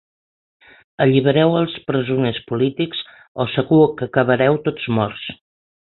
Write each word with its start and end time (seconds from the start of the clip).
Allibereu 1.05 1.51
els 1.59 1.75
presoners 1.91 2.41
polítics 2.53 3.05
o 3.45 3.49
segur 3.57 3.83
que 4.01 4.11
acabareu 4.11 4.63
tots 4.69 4.93
morts. 5.01 5.29